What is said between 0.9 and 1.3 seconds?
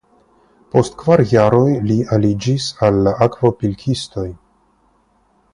kvar